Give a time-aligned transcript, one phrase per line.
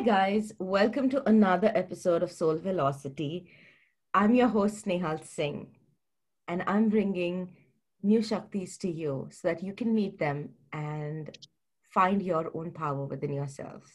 [0.00, 0.54] Hi, guys.
[0.58, 3.50] Welcome to another episode of Soul Velocity.
[4.14, 5.66] I'm your host, Snehal Singh,
[6.48, 7.50] and I'm bringing
[8.02, 11.36] new Shaktis to you so that you can meet them and
[11.82, 13.90] find your own power within yourselves.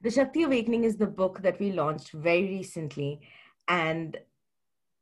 [0.00, 3.20] The Shakti Awakening is the book that we launched very recently,
[3.68, 4.18] and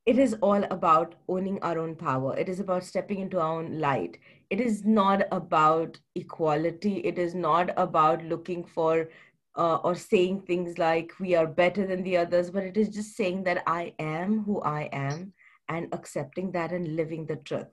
[0.04, 2.36] it is all about owning our own power.
[2.36, 4.18] It is about stepping into our own light.
[4.50, 6.98] It is not about equality.
[6.98, 9.08] It is not about looking for
[9.56, 13.16] uh, or saying things like we are better than the others, but it is just
[13.16, 15.32] saying that I am who I am
[15.68, 17.66] and accepting that and living the truth.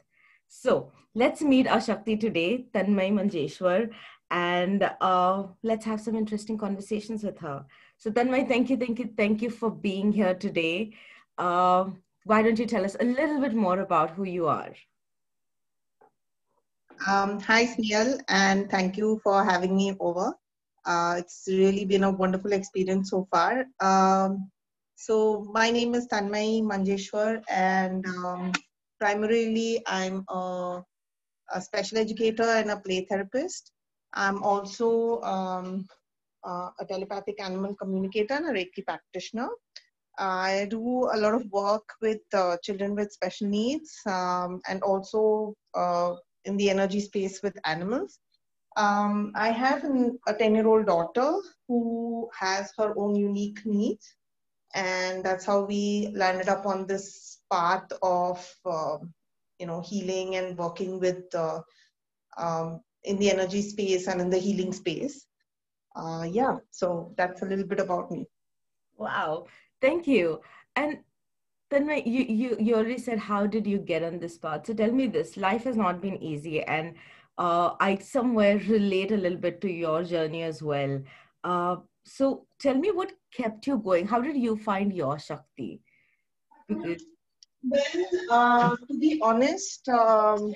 [0.47, 3.89] So let's meet our Shakti today, Tanmay Manjeshwar,
[4.31, 7.65] and uh, let's have some interesting conversations with her.
[7.97, 10.93] So Tanmay, thank you, thank you, thank you for being here today.
[11.37, 11.85] Uh,
[12.23, 14.73] why don't you tell us a little bit more about who you are?
[17.07, 20.33] Um, hi, Snehal, and thank you for having me over.
[20.85, 23.65] Uh, it's really been a wonderful experience so far.
[23.79, 24.51] Um,
[24.95, 28.51] so my name is Tanmay Manjeshwar, and um,
[28.99, 30.83] primarily I'm a,
[31.53, 33.71] a, special educator and a play therapist.
[34.13, 35.87] I'm also um,
[36.43, 39.49] uh, a telepathic animal communicator and a Reiki practitioner.
[40.17, 45.55] I do a lot of work with uh, children with special needs um, and also
[45.73, 46.13] uh,
[46.45, 48.19] in the energy space with animals.
[48.75, 54.15] Um, I have an, a 10 year old daughter who has her own unique needs.
[54.73, 58.97] And that's how we landed up on this path of, uh,
[59.57, 61.61] you know, healing and working with uh,
[62.37, 65.25] um, in the energy space and in the healing space.
[65.95, 68.25] Uh, yeah, so that's a little bit about me.
[68.97, 69.45] Wow,
[69.81, 70.41] thank you.
[70.75, 70.99] And
[71.69, 74.67] then you, you, you already said, how did you get on this path?
[74.67, 76.95] So tell me this, life has not been easy and
[77.37, 81.01] uh, I somewhere relate a little bit to your journey as well.
[81.43, 84.07] Uh, so tell me what kept you going?
[84.07, 85.81] How did you find your Shakti?
[86.67, 87.03] Because
[87.67, 87.81] well,
[88.29, 90.53] uh, to be honest, um,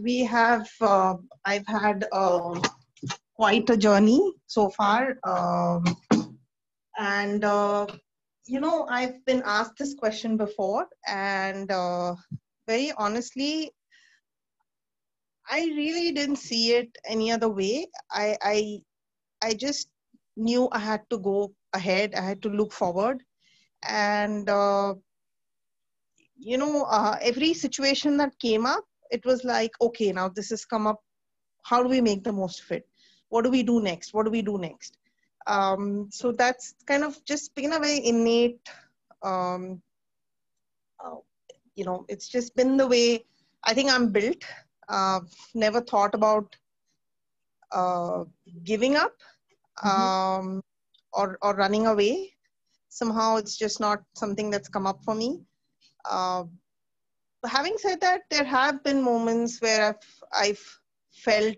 [0.00, 1.14] we have, uh,
[1.44, 2.60] I've had uh,
[3.34, 5.16] quite a journey so far.
[5.24, 5.84] Um,
[6.98, 7.86] and, uh,
[8.46, 12.14] you know, I've been asked this question before, and uh,
[12.68, 13.72] very honestly,
[15.48, 17.86] I really didn't see it any other way.
[18.10, 18.82] I I
[19.42, 19.88] I just
[20.36, 22.14] knew I had to go ahead.
[22.14, 23.22] I had to look forward,
[23.82, 24.94] and uh,
[26.38, 30.64] you know, uh, every situation that came up, it was like, okay, now this has
[30.64, 31.00] come up.
[31.62, 32.88] How do we make the most of it?
[33.28, 34.12] What do we do next?
[34.12, 34.98] What do we do next?
[35.46, 38.68] Um, so that's kind of just been a very innate.
[39.22, 39.80] Um,
[41.04, 41.16] uh,
[41.76, 43.24] you know, it's just been the way
[43.64, 44.44] I think I'm built
[44.88, 45.20] uh,
[45.54, 46.54] never thought about
[47.72, 48.24] uh,
[48.64, 49.14] giving up
[49.84, 49.88] mm-hmm.
[49.88, 50.62] um,
[51.12, 52.30] or, or running away.
[52.88, 55.40] Somehow it's just not something that's come up for me.
[56.08, 56.44] Uh,
[57.46, 60.78] having said that, there have been moments where I've, I've
[61.10, 61.56] felt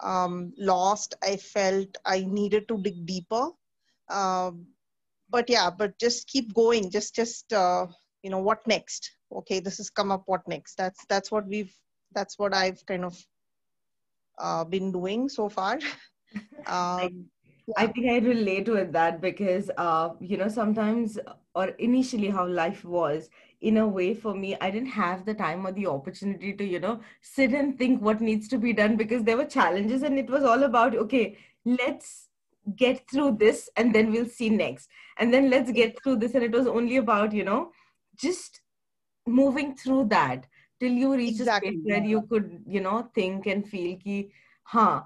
[0.00, 1.16] um, lost.
[1.22, 3.48] I felt I needed to dig deeper.
[4.08, 4.66] Um,
[5.30, 6.90] but yeah, but just keep going.
[6.90, 7.86] Just, just uh,
[8.22, 9.10] you know, what next?
[9.32, 10.22] Okay, this has come up.
[10.26, 10.76] What next?
[10.76, 11.74] That's that's what we've
[12.14, 13.16] that's what I've kind of
[14.38, 15.78] uh, been doing so far.
[16.66, 17.30] Um,
[17.76, 21.18] I think I relate with that because, uh, you know, sometimes
[21.54, 23.30] or initially how life was,
[23.60, 26.78] in a way for me, I didn't have the time or the opportunity to, you
[26.78, 30.30] know, sit and think what needs to be done because there were challenges and it
[30.30, 32.28] was all about, okay, let's
[32.76, 34.88] get through this and then we'll see next.
[35.18, 36.34] And then let's get through this.
[36.34, 37.72] And it was only about, you know,
[38.16, 38.60] just
[39.26, 40.46] moving through that
[40.80, 41.68] till you reach exactly.
[41.68, 44.30] a space where you could you know think and feel ki
[44.62, 45.02] huh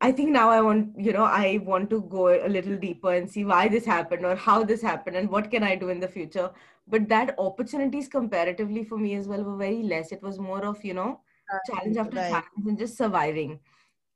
[0.00, 3.28] I think now I want, you know, I want to go a little deeper and
[3.28, 6.06] see why this happened or how this happened and what can I do in the
[6.06, 6.50] future.
[6.86, 10.12] But that opportunities comparatively for me as well were very less.
[10.12, 11.20] It was more of, you know,
[11.68, 12.30] challenge after right.
[12.30, 13.58] challenge and just surviving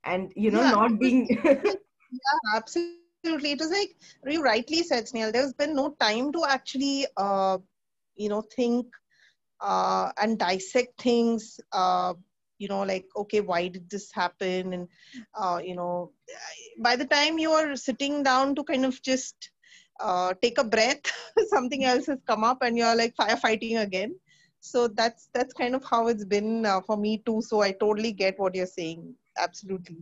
[0.05, 0.71] and, you know, yeah.
[0.71, 1.27] not being.
[1.45, 1.75] yeah,
[2.55, 3.51] absolutely.
[3.51, 7.59] It was like you rightly said, Snehal, there's been no time to actually, uh,
[8.15, 8.87] you know, think
[9.63, 12.13] uh, and dissect things uh,
[12.59, 14.73] you know like okay why did this happen?
[14.73, 14.89] And
[15.35, 16.13] uh, you know
[16.79, 19.51] by the time you are sitting down to kind of just
[20.01, 21.03] uh, take a breath
[21.49, 24.15] something else has come up and you're like firefighting again.
[24.61, 27.43] So that's that's kind of how it's been uh, for me too.
[27.43, 29.15] So i totally get what you're saying.
[29.37, 29.99] Absolutely.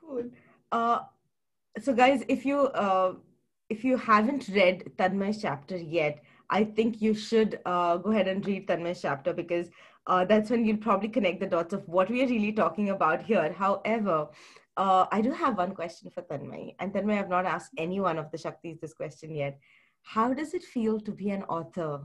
[0.00, 0.30] Cool.
[0.72, 1.00] Uh,
[1.80, 3.14] so guys if you uh,
[3.68, 8.46] if you haven't read tanmay's chapter yet I think you should uh, go ahead and
[8.46, 9.68] read Tanmay's chapter because
[10.06, 13.22] uh, that's when you'll probably connect the dots of what we are really talking about
[13.22, 13.52] here.
[13.52, 14.28] However,
[14.78, 16.74] uh, I do have one question for Tanmay.
[16.78, 19.58] And Tanmay, I've not asked any one of the Shaktis this question yet.
[20.02, 22.00] How does it feel to be an author?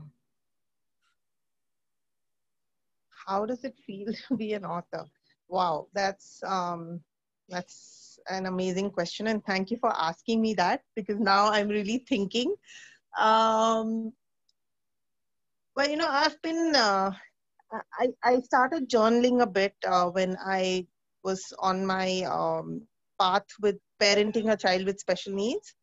[3.26, 5.06] How does it feel to be an author?
[5.48, 7.00] Wow, that's um,
[7.48, 11.98] that's an amazing question, and thank you for asking me that because now I'm really
[12.08, 12.54] thinking.
[13.18, 14.12] Um,
[15.76, 17.10] well, you know, I've been uh,
[18.00, 20.86] I I started journaling a bit uh, when I
[21.22, 22.86] was on my um,
[23.20, 25.74] path with parenting a child with special needs,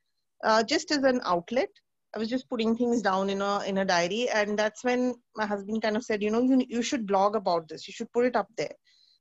[0.44, 1.70] uh, just as an outlet.
[2.16, 5.46] I was just putting things down in a in a diary, and that's when my
[5.46, 7.88] husband kind of said, you know, you you should blog about this.
[7.88, 8.76] You should put it up there.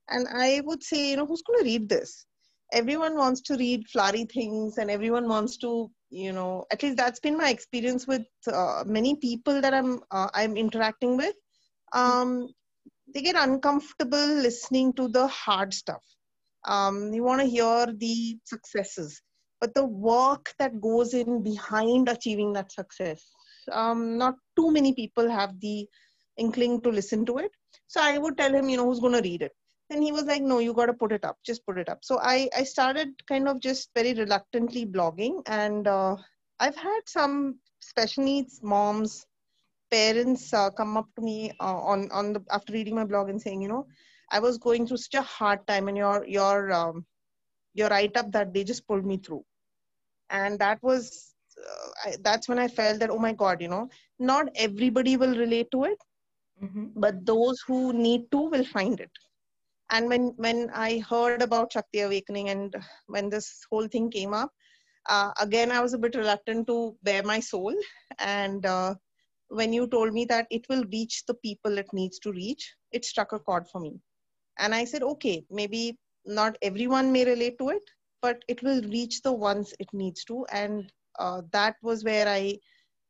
[0.09, 2.25] And I would say, you know, who's going to read this?
[2.73, 7.21] Everyone wants to read flowery things, and everyone wants to, you know, at least that's
[7.21, 11.35] been my experience with uh, many people that I'm uh, I'm interacting with.
[11.93, 12.49] Um,
[13.13, 16.03] they get uncomfortable listening to the hard stuff.
[16.65, 19.21] Um, you want to hear the successes,
[19.61, 23.25] but the work that goes in behind achieving that success.
[23.71, 25.87] Um, not too many people have the
[26.37, 27.51] inkling to listen to it.
[27.87, 29.53] So I would tell him, you know, who's going to read it.
[29.91, 31.37] And he was like, no, you got to put it up.
[31.45, 31.99] Just put it up.
[32.01, 35.41] So I, I started kind of just very reluctantly blogging.
[35.45, 36.15] And uh,
[36.59, 39.25] I've had some special needs moms
[39.91, 43.41] parents uh, come up to me uh, on on the after reading my blog and
[43.41, 43.85] saying, you know,
[44.31, 47.05] I was going through such a hard time, and your your um,
[47.73, 49.43] your write up that they just pulled me through,
[50.29, 53.89] and that was uh, I, that's when I felt that oh my god, you know,
[54.17, 55.99] not everybody will relate to it,
[56.63, 56.85] mm-hmm.
[56.95, 59.11] but those who need to will find it.
[59.91, 62.75] And when when I heard about Shakti Awakening and
[63.07, 64.51] when this whole thing came up,
[65.09, 67.75] uh, again I was a bit reluctant to bare my soul
[68.19, 68.95] and uh,
[69.49, 73.05] when you told me that it will reach the people it needs to reach, it
[73.05, 73.99] struck a chord for me.
[74.57, 77.83] And I said, okay, maybe not everyone may relate to it,
[78.21, 80.45] but it will reach the ones it needs to.
[80.51, 82.57] And uh, that was where I,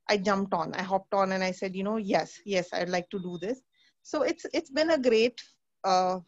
[0.10, 0.74] I jumped on.
[0.74, 3.62] I hopped on and I said, you know, yes, yes, I'd like to do this.
[4.04, 5.40] So it's it's been a great
[5.84, 6.20] uh,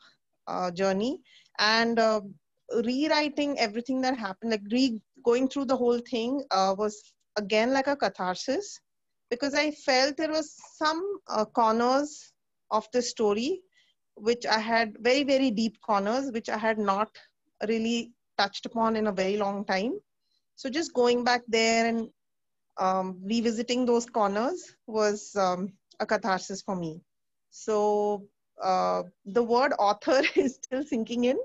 [0.48, 1.20] uh, journey
[1.60, 2.22] and uh,
[2.86, 7.88] rewriting everything that happened, like re going through the whole thing uh, was again like
[7.88, 8.80] a catharsis
[9.30, 12.34] because I felt there was some uh, corners
[12.72, 13.62] of the story
[14.16, 17.10] which I had very, very deep corners, which I had not
[17.68, 20.00] really touched upon in a very long time.
[20.56, 22.10] So just going back there and
[22.78, 27.02] um, revisiting those corners was um, a catharsis for me.
[27.50, 28.28] So
[28.64, 31.38] uh, the word author is still sinking in.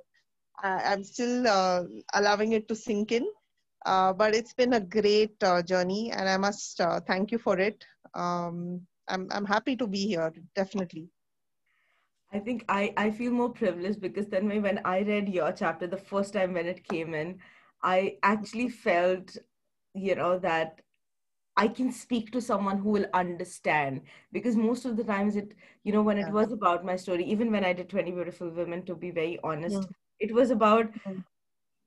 [0.63, 1.85] I, am still uh,
[2.15, 3.27] allowing it to sink in.
[3.87, 7.59] Uh, but it's been a great uh, journey, and I must uh, thank you for
[7.59, 7.85] it.
[8.15, 10.33] Um, I'm I'm happy to be here.
[10.55, 11.09] Definitely.
[12.33, 15.97] I think I I feel more privileged because then when I read your chapter the
[15.97, 17.39] first time when it came in,
[17.83, 19.37] I actually felt,
[19.95, 20.81] you know, that
[21.59, 24.03] I can speak to someone who will understand
[24.33, 26.29] because most of the times it, you know, when yeah.
[26.29, 29.41] it was about my story, even when I did 20 Beautiful Women, to be very
[29.43, 29.89] honest, yeah.
[30.21, 30.89] it was about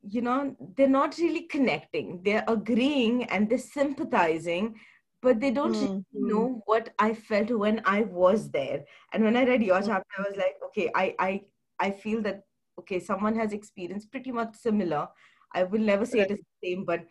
[0.08, 4.74] you know they're not really connecting they're agreeing and they're sympathizing
[5.22, 6.00] but they don't mm-hmm.
[6.14, 10.18] really know what i felt when i was there and when i read your chapter
[10.18, 11.42] i was like okay i i
[11.80, 12.42] i feel that
[12.80, 15.08] okay someone has experienced pretty much similar
[15.54, 16.32] i will never say right.
[16.32, 17.06] it is the same but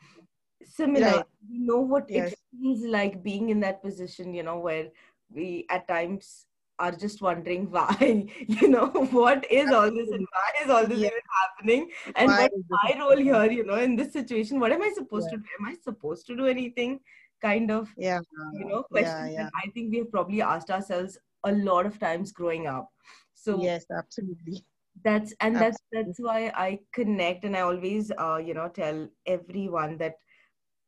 [0.65, 2.33] similar you know what yes.
[2.33, 4.89] it feels like being in that position you know where
[5.33, 6.47] we at times
[6.81, 10.99] are just wondering why, you know, what is all this and why is all this
[10.99, 11.09] yeah.
[11.09, 11.91] even happening?
[12.17, 14.59] And why what's my role here, you know, in this situation?
[14.59, 15.37] What am I supposed yeah.
[15.37, 15.49] to do?
[15.61, 17.01] Am I supposed to do anything?
[17.43, 18.21] Kind of, yeah,
[18.53, 22.67] you know, questions yeah, I think we've probably asked ourselves a lot of times growing
[22.67, 22.91] up.
[23.33, 24.63] So, yes, absolutely.
[25.03, 25.79] That's and absolutely.
[25.93, 30.17] that's that's why I connect and I always, uh, you know, tell everyone that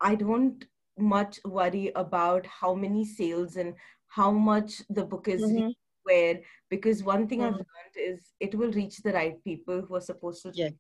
[0.03, 0.65] I don't
[0.99, 3.75] much worry about how many sales and
[4.09, 5.71] how much the book is mm-hmm
[6.05, 7.55] where because one thing mm-hmm.
[7.55, 10.73] I've learned is it will reach the right people who are supposed to yes.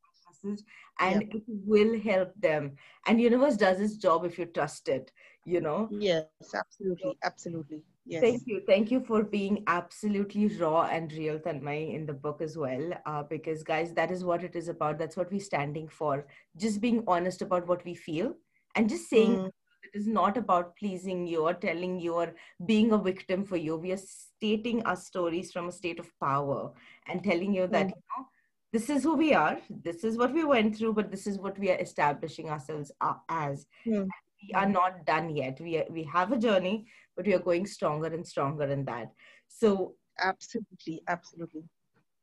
[0.44, 0.64] message
[0.98, 2.72] and it will help them.
[3.06, 5.12] And universe does its job if you trust it,
[5.44, 5.88] you know?
[5.90, 6.24] Yes,
[6.54, 7.18] absolutely.
[7.22, 7.82] Absolutely.
[8.04, 8.22] Yes.
[8.22, 8.62] Thank you.
[8.66, 12.92] Thank you for being absolutely raw and real, Tanmay, in the book as well.
[13.06, 14.98] Uh, because, guys, that is what it is about.
[14.98, 16.26] That's what we're standing for.
[16.56, 18.34] Just being honest about what we feel
[18.74, 19.50] and just saying mm
[19.92, 22.34] it is not about pleasing you or telling you or
[22.66, 23.76] being a victim for you.
[23.76, 26.72] We are stating our stories from a state of power
[27.08, 27.90] and telling you that, mm.
[27.90, 28.26] you know,
[28.72, 31.58] this is who we are, this is what we went through, but this is what
[31.58, 32.90] we are establishing ourselves
[33.28, 33.66] as.
[33.86, 34.08] Mm.
[34.42, 35.60] We are not done yet.
[35.60, 39.12] We, are, we have a journey, but we are going stronger and stronger in that.
[39.48, 41.64] So, absolutely, absolutely.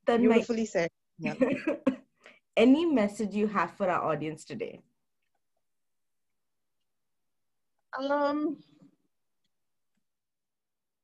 [0.05, 0.89] Beautifully my, said.
[1.19, 1.35] Yeah.
[2.57, 4.81] any message you have for our audience today?
[7.97, 8.57] Um,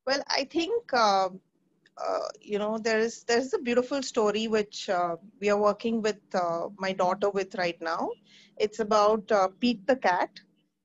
[0.05, 1.29] well, I think uh,
[1.97, 6.19] uh, you know there is there's a beautiful story which uh, we are working with
[6.33, 8.09] uh, my daughter with right now.
[8.57, 10.29] It's about uh, Pete the cat,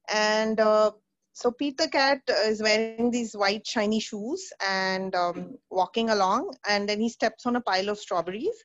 [0.08, 0.92] and uh,
[1.32, 6.88] so Pete the cat is wearing these white shiny shoes and um, walking along, and
[6.88, 8.64] then he steps on a pile of strawberries,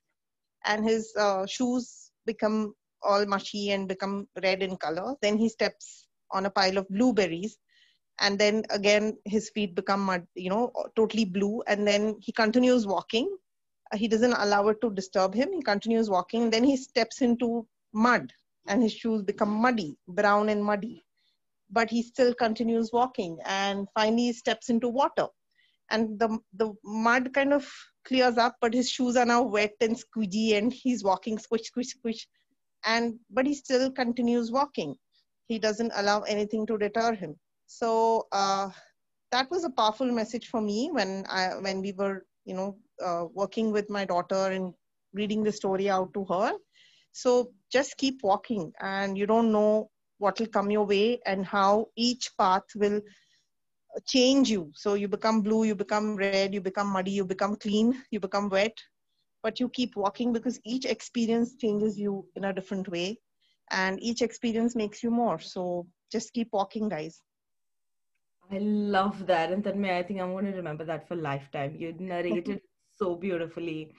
[0.65, 1.13] and his
[1.47, 5.15] shoes become all mushy and become red in color.
[5.21, 7.57] Then he steps on a pile of blueberries.
[8.19, 11.61] And then again his feet become mud you know totally blue.
[11.67, 13.35] And then he continues walking.
[13.91, 15.51] Uh, he doesn't allow it to disturb him.
[15.53, 16.49] He continues walking.
[16.49, 18.31] Then he steps into mud
[18.67, 21.03] and his shoes become muddy brown and muddy.
[21.69, 25.27] But he still continues walking and finally steps into water.
[25.91, 27.71] And the the mud kind of
[28.05, 31.89] clears up but his shoes are now wet and squidgy and he's walking squish squish
[31.89, 32.27] squish.
[32.85, 34.95] And but he still continues walking
[35.47, 37.35] he doesn't allow anything to deter him.
[37.67, 38.69] So uh,
[39.31, 43.25] that was a powerful message for me when i when we were you know uh,
[43.33, 44.73] working with my daughter and
[45.13, 46.53] reading the story out to her.
[47.11, 51.87] So just keep walking and you don't know what will come your way and how
[51.95, 53.01] each path will
[54.05, 54.71] change you.
[54.75, 58.43] So you become blue you become red you become muddy you become clean you become
[58.43, 58.73] wet
[59.41, 63.19] but you keep walking because each experience changes you in a different way
[63.71, 65.39] and each experience makes you more.
[65.39, 67.21] So just keep walking guys.
[68.51, 69.51] I love that.
[69.51, 71.75] And then i think i'm going to remember that for lifetime.
[71.77, 72.61] You narrated
[72.95, 73.93] so beautifully.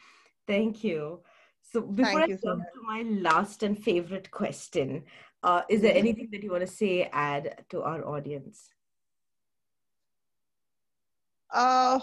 [0.46, 1.20] Thank you.
[1.62, 5.02] So before Thank i come to my last and favorite question
[5.42, 8.70] uh, is there anything that you want to say add to our audience?
[11.50, 12.00] Uh,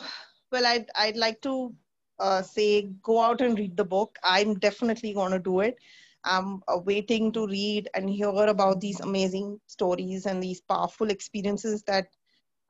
[0.51, 1.73] well i'd, I'd like to
[2.19, 4.17] uh, say go out and read the book.
[4.23, 5.77] I'm definitely going to do it
[6.25, 11.83] I'm uh, waiting to read and hear about these amazing stories and these powerful experiences
[11.87, 12.07] that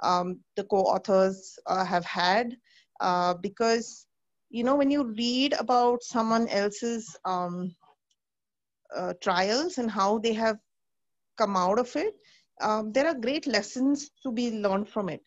[0.01, 2.55] um, the co-authors uh, have had.
[2.99, 4.05] Uh, because,
[4.49, 7.75] you know, when you read about someone else's um,
[8.95, 10.57] uh, trials and how they have
[11.37, 12.13] come out of it,
[12.61, 15.21] um, there are great lessons to be learned from it.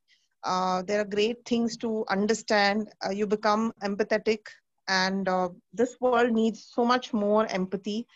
[0.44, 2.88] Uh, there are great things to understand.
[3.04, 4.40] Uh, you become empathetic
[4.88, 8.06] and uh, this world needs so much more empathy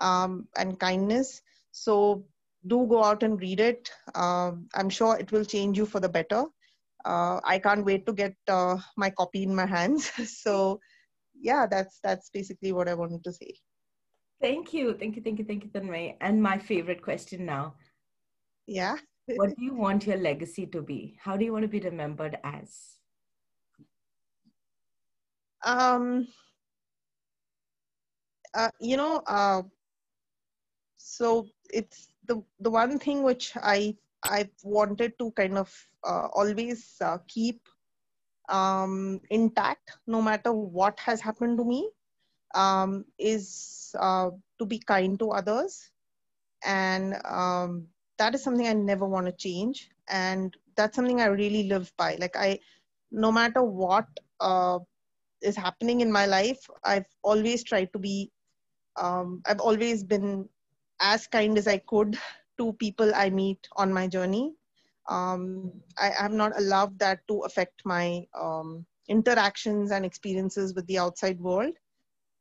[0.00, 1.42] um, and kindness.
[1.72, 2.24] So
[2.66, 3.90] do go out and read it.
[4.14, 6.44] Um, i'm sure it will change you for the better.
[7.04, 10.10] Uh, i can't wait to get uh, my copy in my hands.
[10.26, 10.80] So
[11.40, 13.54] yeah that's that's basically what i wanted to say.
[14.40, 14.94] Thank you.
[14.94, 16.16] Thank you thank you thank you tanmay.
[16.20, 17.74] And my favorite question now.
[18.66, 18.96] Yeah.
[19.36, 21.18] What do you want your legacy to be?
[21.20, 22.97] How do you want to be remembered as
[25.64, 26.28] um,
[28.54, 29.62] uh, you know, uh,
[30.96, 35.72] so it's the the one thing which I I wanted to kind of
[36.04, 37.60] uh, always uh, keep
[38.48, 41.90] um, intact, no matter what has happened to me,
[42.54, 45.90] um, is uh, to be kind to others,
[46.64, 47.86] and um,
[48.18, 52.16] that is something I never want to change, and that's something I really live by.
[52.18, 52.58] Like I,
[53.10, 54.06] no matter what
[54.40, 54.78] uh,
[55.42, 58.30] is happening in my life i've always tried to be
[58.96, 60.48] um, i've always been
[61.00, 62.18] as kind as i could
[62.58, 64.52] to people i meet on my journey.
[65.08, 70.98] Um, I have not allowed that to affect my um, interactions and experiences with the
[70.98, 71.72] outside world.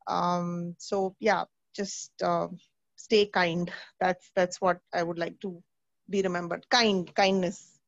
[0.08, 1.46] Um, so yeah
[1.78, 2.48] just uh,
[2.96, 3.72] stay kind.
[4.02, 5.64] That's that's what i would like to
[6.10, 6.68] be remembered.
[6.70, 7.80] Kind kindness.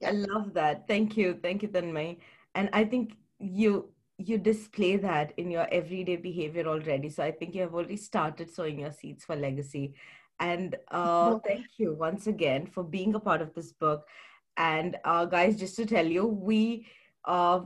[0.00, 0.08] Yeah.
[0.08, 0.86] i love that.
[0.88, 1.38] Thank you.
[1.42, 2.18] Thank you tanmay.
[2.54, 3.88] And i think you
[4.28, 7.08] you display that in your everyday behavior already.
[7.08, 9.94] So I think you have already started sowing your seeds for legacy.
[10.38, 14.06] And uh, thank you once again for being a part of this book.
[14.56, 16.86] And uh, guys, just to tell you, we
[17.24, 17.60] uh,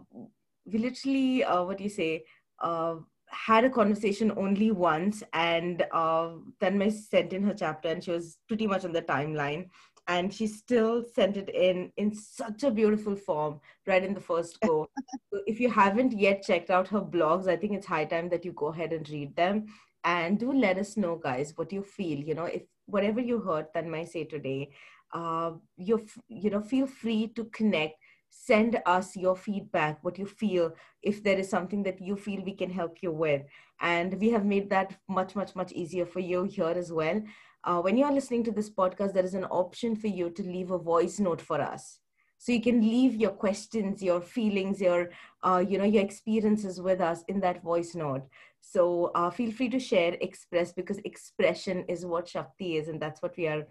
[0.66, 2.24] we literally uh, what do you say
[2.60, 2.96] uh,
[3.28, 6.30] had a conversation only once, and uh,
[6.60, 9.68] Tanmay sent in her chapter, and she was pretty much on the timeline
[10.06, 14.60] and she still sent it in in such a beautiful form right in the first
[14.60, 14.88] go.
[15.32, 18.44] So if you haven't yet checked out her blogs i think it's high time that
[18.44, 19.66] you go ahead and read them.
[20.04, 22.18] And do let us know guys what you feel.
[22.18, 24.70] You know if whatever you heard tanmay say today
[25.12, 27.96] uh, you you know feel free to connect.
[28.36, 32.54] Send us your feedback what you feel if there is something that you feel we
[32.54, 33.42] can help you with.
[33.80, 37.22] And we have made that much much much easier for you here as well
[37.64, 40.42] uh, when you are listening to this podcast, there is an option for you to
[40.42, 41.98] leave a voice note for us.
[42.38, 45.10] So you can leave your questions, your feelings, your
[45.42, 48.26] uh, you know your experiences with us in that voice note.
[48.60, 53.22] So uh, feel free to share, express, because expression is what Shakti is, and that's
[53.22, 53.66] what we are,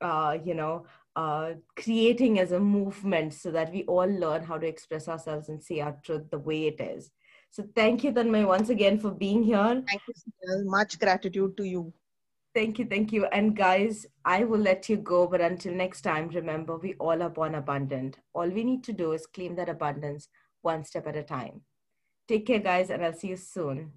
[0.00, 0.84] uh, you know,
[1.16, 5.62] uh, creating as a movement so that we all learn how to express ourselves and
[5.62, 7.10] see our truth the way it is.
[7.50, 9.82] So thank you, Tanmay, once again for being here.
[9.88, 10.64] Thank you, Snehal.
[10.66, 11.92] Much gratitude to you.
[12.54, 13.26] Thank you, thank you.
[13.26, 17.30] And guys, I will let you go, but until next time, remember we all are
[17.30, 18.18] born abundant.
[18.34, 20.28] All we need to do is claim that abundance
[20.62, 21.62] one step at a time.
[22.28, 23.92] Take care, guys, and I'll see you soon.